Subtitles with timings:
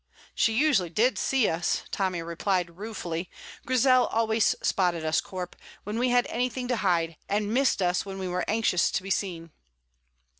[0.33, 3.29] "She usually did see us," Tommy replied ruefully.
[3.67, 8.17] "Grizel always spotted us, Corp, when we had anything to hide, and missed us when
[8.17, 9.51] we were anxious to be seen."